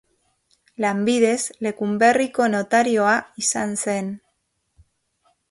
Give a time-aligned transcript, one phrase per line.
[0.85, 3.13] Lanbidez, Lekunberriko notarioa
[3.45, 4.11] izan zen.